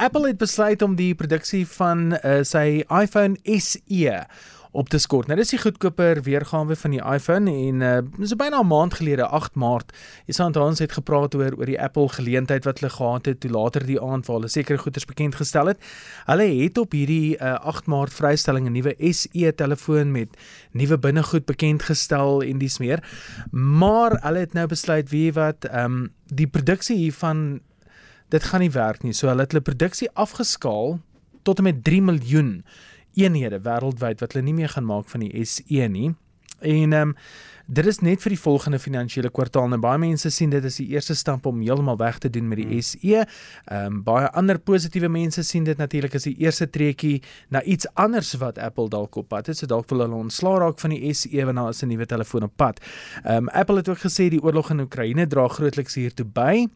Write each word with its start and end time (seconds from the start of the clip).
Apple 0.00 0.26
het 0.26 0.38
besluit 0.40 0.82
om 0.82 0.94
die 0.96 1.14
produksie 1.14 1.66
van 1.68 2.14
uh, 2.24 2.38
sy 2.48 2.80
iPhone 2.88 3.36
SE 3.60 4.14
op 4.72 4.88
te 4.88 4.98
skort. 5.02 5.26
Nou 5.28 5.36
dis 5.36 5.50
die 5.52 5.58
goedkoper 5.60 6.22
weergawe 6.24 6.76
van 6.78 6.94
die 6.94 7.02
iPhone 7.02 7.52
en 7.52 7.82
uh 7.84 7.90
dis 8.16 8.32
byna 8.38 8.62
'n 8.62 8.70
maand 8.70 8.94
gelede 8.94 9.26
8 9.26 9.54
Maart 9.60 9.92
is 10.26 10.40
aan 10.40 10.56
ons 10.56 10.78
het 10.78 10.92
gepraat 10.92 11.34
oor 11.34 11.52
oor 11.58 11.66
die 11.66 11.80
Apple 11.80 12.08
geleentheid 12.08 12.64
wat 12.64 12.80
hulle 12.80 12.92
gehad 12.92 13.26
het 13.26 13.40
toe 13.40 13.50
later 13.50 13.86
die 13.86 14.00
aand 14.00 14.26
waar 14.26 14.36
hulle 14.36 14.48
sekere 14.48 14.78
goederes 14.78 15.04
bekend 15.04 15.34
gestel 15.34 15.66
het. 15.66 15.78
Hulle 16.24 16.48
het 16.62 16.78
op 16.78 16.92
hierdie 16.92 17.36
uh 17.36 17.58
8 17.60 17.86
Maart 17.86 18.12
vrystelling 18.12 18.66
'n 18.68 18.72
nuwe 18.72 18.94
SE 19.12 19.54
telefoon 19.54 20.12
met 20.12 20.36
nuwe 20.72 20.98
binnegoed 20.98 21.44
bekend 21.44 21.82
gestel 21.82 22.42
en 22.42 22.58
dis 22.58 22.78
meer. 22.78 23.02
Maar 23.50 24.22
hulle 24.22 24.38
het 24.38 24.52
nou 24.52 24.66
besluit 24.66 25.10
wie 25.10 25.32
wat 25.32 25.64
ehm 25.64 25.84
um, 25.84 26.12
die 26.32 26.46
produksie 26.46 26.96
hiervan 26.96 27.60
dit 28.30 28.48
gaan 28.50 28.64
nie 28.64 28.72
werk 28.74 29.02
nie. 29.02 29.14
So 29.16 29.28
hulle 29.28 29.46
het 29.46 29.54
hulle 29.54 29.64
produksie 29.66 30.10
afgeskaal 30.14 30.98
tot 31.42 31.58
en 31.58 31.68
met 31.70 31.84
3 31.84 32.02
miljoen 32.02 32.50
eenhede 33.18 33.60
wêreldwyd 33.64 34.20
wat 34.22 34.34
hulle 34.34 34.44
nie 34.46 34.58
meer 34.62 34.74
gaan 34.74 34.86
maak 34.86 35.08
van 35.10 35.24
die 35.26 35.44
SE 35.44 35.88
nie. 35.88 36.12
En 36.60 36.92
ehm 36.92 37.08
um, 37.08 37.16
dit 37.70 37.86
is 37.86 38.00
net 38.02 38.18
vir 38.18 38.32
die 38.34 38.40
volgende 38.42 38.80
finansiële 38.82 39.30
kwartaal. 39.30 39.68
Nou 39.70 39.78
baie 39.78 39.98
mense 40.02 40.30
sien 40.34 40.50
dit 40.50 40.64
as 40.66 40.80
die 40.80 40.88
eerste 40.90 41.14
stap 41.14 41.44
om 41.46 41.60
heeltemal 41.62 41.96
weg 42.00 42.18
te 42.18 42.30
doen 42.30 42.48
met 42.50 42.58
die 42.58 42.66
hmm. 42.66 42.82
SE. 42.82 43.20
Ehm 43.20 43.86
um, 43.86 44.00
baie 44.04 44.26
ander 44.34 44.58
positiewe 44.58 45.08
mense 45.08 45.44
sien 45.46 45.64
dit 45.64 45.78
natuurlik 45.78 46.14
as 46.18 46.26
die 46.26 46.34
eerste 46.42 46.66
treukie 46.70 47.22
na 47.48 47.62
iets 47.62 47.86
anders 47.94 48.34
wat 48.42 48.58
Apple 48.58 48.88
dalk 48.90 49.16
op 49.22 49.28
pad 49.28 49.46
het. 49.46 49.56
So 49.56 49.70
dalk 49.70 49.88
wil 49.90 50.02
hulle 50.04 50.18
ontslaa 50.18 50.58
raak 50.64 50.82
van 50.82 50.96
die 50.96 51.14
SE 51.14 51.30
wanneer 51.30 51.62
daar 51.62 51.70
is 51.70 51.82
'n 51.82 51.88
nuwe 51.88 52.06
telefoon 52.06 52.42
op 52.42 52.56
pad. 52.56 52.80
Ehm 53.24 53.36
um, 53.36 53.48
Apple 53.48 53.76
het 53.76 53.88
ook 53.88 54.02
gesê 54.02 54.28
die 54.28 54.42
oorlog 54.42 54.70
in 54.70 54.80
Oekraïne 54.80 55.26
dra 55.26 55.48
grootliks 55.48 55.94
hiertoe 55.94 56.26
by. 56.26 56.66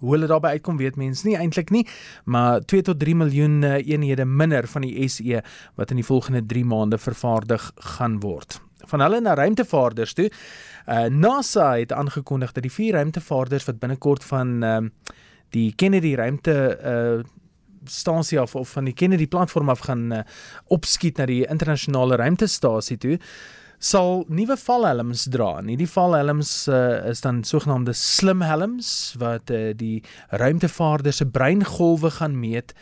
Hoe 0.00 0.14
hulle 0.14 0.28
daarby 0.30 0.56
uitkom 0.56 0.78
weet 0.80 0.96
mense 1.00 1.26
nie 1.28 1.36
eintlik 1.36 1.70
nie, 1.74 1.84
maar 2.24 2.64
2 2.64 2.82
tot 2.90 3.00
3 3.00 3.14
miljoen 3.20 3.60
uh, 3.62 3.76
eenhede 3.84 4.24
minder 4.24 4.68
van 4.68 4.86
die 4.86 5.08
SE 5.08 5.42
wat 5.76 5.92
in 5.92 6.00
die 6.00 6.06
volgende 6.06 6.42
3 6.46 6.64
maande 6.64 6.98
vervaardig 6.98 7.70
gaan 7.96 8.20
word. 8.24 8.60
Van 8.90 9.04
hulle 9.04 9.20
na 9.20 9.34
ruimtevaarders 9.36 10.14
toe. 10.16 10.30
Uh, 10.88 11.04
NASA 11.12 11.74
het 11.76 11.92
aangekondig 11.92 12.52
dat 12.56 12.64
die 12.64 12.72
vier 12.72 12.96
ruimtevaarders 12.96 13.68
wat 13.68 13.78
binnekort 13.82 14.24
van 14.24 14.64
uh, 14.64 14.78
die 15.54 15.70
Kennedy 15.76 16.14
ruimte 16.14 16.56
uh, 16.80 17.22
stasie 17.84 18.40
af 18.40 18.54
of 18.54 18.68
van 18.76 18.84
die 18.84 18.94
Kennedy 18.94 19.26
platform 19.26 19.68
af 19.68 19.84
gaan 19.86 20.12
uh, 20.12 20.20
opskiet 20.68 21.18
na 21.18 21.26
die 21.26 21.44
internasionale 21.46 22.16
ruimtestasie 22.20 22.98
toe 23.00 23.18
sal 23.80 24.26
nuwe 24.28 24.56
valhelms 24.60 25.24
dra. 25.32 25.54
En 25.58 25.70
hierdie 25.72 25.88
valhelms 25.88 26.52
uh, 26.68 27.00
is 27.08 27.24
dan 27.24 27.40
sogenaamde 27.48 27.94
slim 27.96 28.44
helms 28.44 29.14
wat 29.20 29.50
uh, 29.50 29.70
die 29.76 30.02
ruimtevaarders 30.36 31.22
se 31.22 31.26
breingolwe 31.26 32.12
gaan 32.20 32.36
meet 32.38 32.74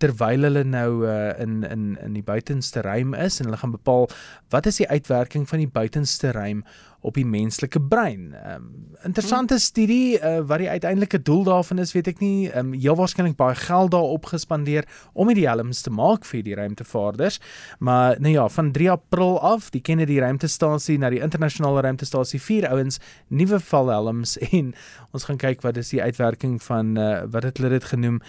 terwyl 0.00 0.48
hulle 0.48 0.64
nou 0.64 1.04
uh, 1.08 1.32
in 1.40 1.62
in 1.64 1.84
in 2.04 2.16
die 2.16 2.24
buitenste 2.24 2.82
ruim 2.84 3.14
is 3.14 3.38
en 3.40 3.48
hulle 3.48 3.60
gaan 3.60 3.76
bepaal 3.76 4.08
wat 4.52 4.68
is 4.68 4.80
die 4.80 4.88
uitwerking 4.88 5.46
van 5.48 5.62
die 5.64 5.72
buitenste 5.72 6.32
ruim 6.36 6.64
op 7.00 7.14
die 7.14 7.26
menslike 7.26 7.80
brein. 7.80 8.34
Ehm 8.34 8.54
um, 8.54 8.84
interessante 9.06 9.58
studie 9.58 10.18
uh, 10.18 10.40
wat 10.48 10.58
die 10.58 10.70
uiteindelike 10.70 11.20
doel 11.22 11.44
daarvan 11.44 11.78
is, 11.78 11.92
weet 11.94 12.08
ek 12.10 12.20
nie. 12.24 12.48
Ehm 12.48 12.72
um, 12.72 12.72
heel 12.72 12.96
waarskynlik 12.96 13.36
baie 13.36 13.54
geld 13.54 13.90
daarop 13.94 14.26
gespandeer 14.32 14.88
om 15.12 15.30
die 15.34 15.46
helms 15.46 15.82
te 15.84 15.90
maak 15.90 16.24
vir 16.24 16.42
die 16.42 16.56
ruimtevaarders. 16.56 17.38
Maar 17.78 18.16
nou 18.20 18.32
ja, 18.32 18.48
van 18.48 18.72
3 18.72 18.90
April 18.90 19.40
af, 19.40 19.70
die 19.70 19.80
Kennedy 19.80 20.18
ruimtestasie 20.18 20.98
na 20.98 21.10
die 21.10 21.20
internasionale 21.20 21.84
ruimtestasie, 21.86 22.40
vier 22.40 22.68
ouens 22.72 23.00
nuwe 23.28 23.60
valhelms 23.60 24.38
en 24.52 24.74
ons 25.12 25.24
gaan 25.24 25.38
kyk 25.38 25.62
wat 25.62 25.76
is 25.76 25.92
die 25.94 26.02
uitwerking 26.02 26.58
van 26.62 26.96
uh, 26.98 27.22
wat 27.30 27.42
het 27.42 27.60
hulle 27.60 27.76
dit 27.76 27.84
genoem? 27.84 28.20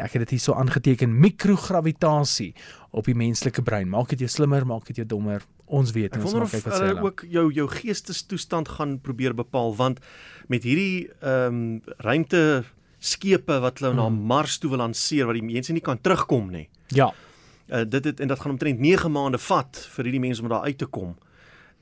Ek 0.00 0.16
het 0.16 0.24
dit 0.24 0.38
hier 0.38 0.40
so 0.40 0.54
aangeteken 0.56 1.18
mikrogravitasie 1.20 2.54
op 2.94 3.08
die 3.10 3.16
menslike 3.18 3.62
brein. 3.62 3.88
Maak 3.90 4.12
dit 4.14 4.24
jou 4.24 4.30
slimmer, 4.30 4.66
maak 4.66 4.86
dit 4.86 5.00
jou 5.02 5.06
dommer, 5.08 5.42
ons 5.64 5.90
weet 5.96 6.14
ons 6.20 6.36
maak 6.36 6.52
kyk 6.52 6.64
wat 6.66 6.76
sê 6.76 6.88
hulle 6.90 7.02
ook 7.08 7.24
jou 7.32 7.44
jou 7.56 7.66
geestestoestand 7.72 8.70
gaan 8.76 8.98
probeer 9.02 9.34
bepaal 9.36 9.74
want 9.78 10.00
met 10.52 10.66
hierdie 10.66 11.10
ehm 11.20 11.60
um, 11.60 11.94
ruimte 12.04 12.64
skepe 13.04 13.58
wat 13.60 13.80
hulle 13.80 13.92
hmm. 13.92 14.00
na 14.00 14.34
Mars 14.34 14.58
toe 14.60 14.70
wil 14.72 14.80
lanseer 14.80 15.28
wat 15.28 15.36
die 15.36 15.44
mense 15.44 15.74
nie 15.76 15.84
kan 15.84 16.00
terugkom 16.00 16.48
nie. 16.52 16.68
Ja. 16.96 17.10
Uh, 17.68 17.82
dit 17.88 18.04
het 18.04 18.20
en 18.20 18.30
dit 18.30 18.40
gaan 18.40 18.54
omtrent 18.54 18.80
9 18.80 19.12
maande 19.12 19.40
vat 19.40 19.80
vir 19.96 20.08
hierdie 20.08 20.24
mense 20.24 20.44
om 20.44 20.52
daar 20.52 20.64
uit 20.68 20.78
te 20.80 20.88
kom. 20.88 21.16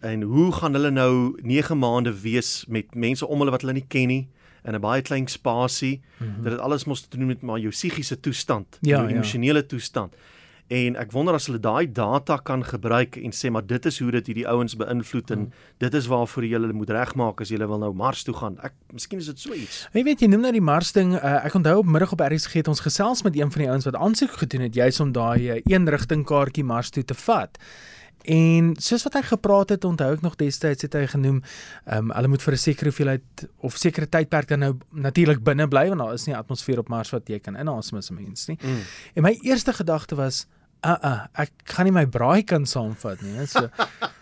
En 0.02 0.22
hoe 0.26 0.48
gaan 0.56 0.74
hulle 0.74 0.90
nou 0.90 1.14
9 1.46 1.78
maande 1.78 2.14
wees 2.24 2.64
met 2.66 2.94
mense 2.94 3.26
om 3.26 3.42
hulle 3.42 3.54
wat 3.54 3.62
hulle 3.66 3.78
nie 3.78 3.86
ken 3.86 4.08
nie 4.10 4.24
in 4.64 4.74
'n 4.74 4.80
baie 4.80 5.02
klein 5.02 5.26
spasie? 5.28 6.00
Mm 6.18 6.26
-hmm. 6.26 6.42
Dit 6.42 6.52
het 6.52 6.60
alles 6.60 6.84
mos 6.84 7.06
te 7.06 7.16
doen 7.16 7.26
met 7.26 7.42
maar 7.42 7.58
jou 7.58 7.70
psigiese 7.70 8.20
toestand, 8.20 8.78
ja, 8.80 8.96
jou 8.96 9.08
ja. 9.08 9.14
emosionele 9.14 9.62
ja. 9.62 9.66
toestand 9.66 10.14
en 10.72 10.96
ek 10.96 11.10
wonder 11.12 11.36
as 11.36 11.48
hulle 11.50 11.60
daai 11.60 11.84
data 11.92 12.38
kan 12.40 12.62
gebruik 12.64 13.18
en 13.20 13.34
sê 13.36 13.50
maar 13.52 13.64
dit 13.68 13.88
is 13.90 13.98
hoe 14.00 14.10
dit 14.14 14.30
hierdie 14.30 14.46
ouens 14.48 14.76
beïnvloed 14.80 15.32
en 15.34 15.44
hmm. 15.44 15.66
dit 15.84 15.96
is 16.00 16.08
waarvoor 16.08 16.46
jy 16.46 16.56
hulle 16.56 16.72
moet 16.76 16.92
regmaak 16.96 17.42
as 17.44 17.52
jy 17.52 17.60
wil 17.60 17.82
nou 17.82 17.92
Mars 17.96 18.24
toe 18.24 18.34
gaan. 18.36 18.56
Ek 18.64 18.74
miskien 18.94 19.20
is 19.20 19.28
dit 19.28 19.44
so 19.44 19.56
iets. 19.56 19.82
Jy 19.92 20.06
weet 20.08 20.24
jy 20.24 20.30
noem 20.32 20.46
nou 20.46 20.54
die 20.56 20.64
Mars 20.64 20.94
ding. 20.96 21.12
Uh, 21.18 21.40
ek 21.44 21.58
onthou 21.60 21.78
op 21.82 21.94
middag 21.96 22.14
op 22.16 22.24
RSG 22.24 22.62
het 22.62 22.70
ons 22.72 22.84
gesels 22.84 23.24
met 23.26 23.36
een 23.36 23.52
van 23.52 23.66
die 23.66 23.70
ouens 23.70 23.88
wat 23.88 23.98
aansoek 24.00 24.38
gedoen 24.44 24.68
het 24.68 24.78
juis 24.78 25.00
om 25.04 25.12
daai 25.12 25.58
uh, 25.58 25.60
een 25.68 25.90
rigting 25.92 26.24
kaartjie 26.28 26.64
Mars 26.64 26.94
toe 26.94 27.04
te 27.04 27.18
vat. 27.26 27.60
En 28.22 28.72
soos 28.78 29.02
wat 29.02 29.16
hy 29.18 29.22
gepraat 29.26 29.72
het, 29.74 29.84
onthou 29.84 30.12
ek 30.14 30.22
nog 30.22 30.36
destyds 30.38 30.86
het 30.86 30.94
hy 30.94 31.06
genoem, 31.10 31.40
ehm 31.84 32.10
um, 32.10 32.14
hulle 32.14 32.30
moet 32.30 32.42
vir 32.42 32.54
'n 32.54 32.64
sekere 32.64 32.90
hoeveelheid 32.90 33.48
of 33.66 33.76
sekere 33.76 34.06
tydperk 34.06 34.48
dan 34.48 34.58
nou 34.58 34.76
natuurlik 34.90 35.42
binne 35.42 35.68
bly 35.68 35.88
want 35.88 36.00
daar 36.00 36.14
is 36.14 36.26
nie 36.26 36.36
atmosfeer 36.36 36.78
op 36.78 36.88
Mars 36.88 37.10
wat 37.10 37.28
jy 37.28 37.38
kan 37.38 37.56
inasem 37.56 37.98
as 37.98 38.10
'n 38.10 38.14
mens 38.14 38.46
nie. 38.46 38.58
Mm. 38.62 38.82
En 39.14 39.22
my 39.22 39.38
eerste 39.42 39.72
gedagte 39.72 40.14
was 40.14 40.46
uh 40.82 40.96
uh 41.10 41.18
ek 41.44 41.52
gaan 41.74 41.88
nie 41.88 41.94
my 41.94 42.06
braai 42.06 42.42
kan 42.46 42.66
saamvat 42.66 43.22
nie. 43.22 43.46
So 43.46 43.68